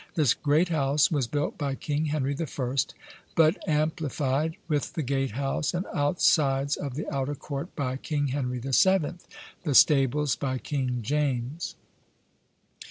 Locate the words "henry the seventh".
8.29-9.27